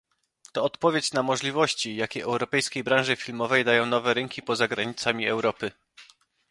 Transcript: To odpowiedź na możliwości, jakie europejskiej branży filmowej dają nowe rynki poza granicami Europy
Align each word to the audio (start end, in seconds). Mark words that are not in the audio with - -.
To 0.51 0.63
odpowiedź 0.63 1.13
na 1.13 1.23
możliwości, 1.23 1.95
jakie 1.95 2.23
europejskiej 2.23 2.83
branży 2.83 3.15
filmowej 3.15 3.65
dają 3.65 3.85
nowe 3.85 4.13
rynki 4.13 4.41
poza 4.41 4.67
granicami 4.67 5.27
Europy 5.27 5.71